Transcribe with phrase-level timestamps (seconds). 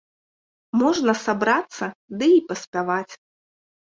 [0.81, 1.85] Можна сабрацца
[2.21, 3.13] ды і паспяваць.